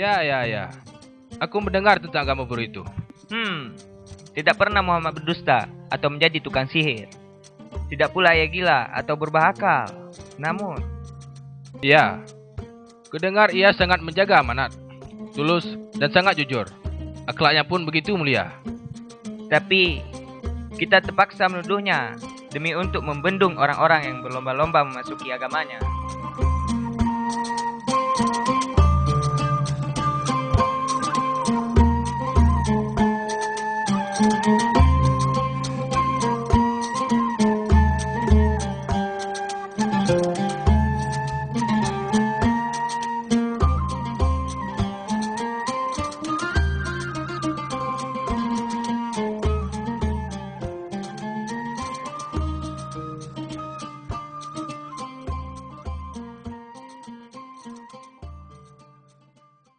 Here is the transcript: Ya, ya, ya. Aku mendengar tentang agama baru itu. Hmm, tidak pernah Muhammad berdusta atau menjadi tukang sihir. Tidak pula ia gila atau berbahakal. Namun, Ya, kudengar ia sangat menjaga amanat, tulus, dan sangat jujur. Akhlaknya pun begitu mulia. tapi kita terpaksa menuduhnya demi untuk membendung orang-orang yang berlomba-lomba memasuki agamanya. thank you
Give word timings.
Ya, 0.00 0.24
ya, 0.24 0.48
ya. 0.48 0.64
Aku 1.44 1.60
mendengar 1.60 2.00
tentang 2.00 2.24
agama 2.24 2.48
baru 2.48 2.64
itu. 2.64 2.82
Hmm, 3.28 3.76
tidak 4.32 4.56
pernah 4.56 4.80
Muhammad 4.80 5.20
berdusta 5.20 5.68
atau 5.92 6.08
menjadi 6.08 6.40
tukang 6.40 6.64
sihir. 6.72 7.12
Tidak 7.92 8.08
pula 8.08 8.32
ia 8.32 8.48
gila 8.48 8.88
atau 8.96 9.12
berbahakal. 9.20 9.92
Namun, 10.40 10.80
Ya, 11.80 12.20
kudengar 13.08 13.56
ia 13.56 13.72
sangat 13.72 14.04
menjaga 14.04 14.44
amanat, 14.44 14.74
tulus, 15.32 15.64
dan 15.96 16.12
sangat 16.12 16.36
jujur. 16.36 16.68
Akhlaknya 17.24 17.64
pun 17.64 17.84
begitu 17.88 18.16
mulia. 18.16 18.52
tapi 19.50 19.98
kita 20.78 21.02
terpaksa 21.02 21.50
menuduhnya 21.50 22.14
demi 22.54 22.70
untuk 22.70 23.02
membendung 23.02 23.58
orang-orang 23.58 24.06
yang 24.06 24.16
berlomba-lomba 24.22 24.86
memasuki 24.86 25.34
agamanya. 25.34 25.82
thank 34.20 34.46
you 40.38 40.49